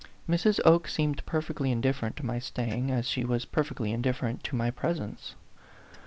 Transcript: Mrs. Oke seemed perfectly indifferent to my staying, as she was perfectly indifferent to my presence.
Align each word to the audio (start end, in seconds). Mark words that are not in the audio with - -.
Mrs. 0.27 0.59
Oke 0.65 0.87
seemed 0.89 1.23
perfectly 1.27 1.71
indifferent 1.71 2.15
to 2.15 2.25
my 2.25 2.39
staying, 2.39 2.89
as 2.89 3.07
she 3.07 3.23
was 3.23 3.45
perfectly 3.45 3.91
indifferent 3.91 4.43
to 4.45 4.55
my 4.55 4.71
presence. 4.71 5.35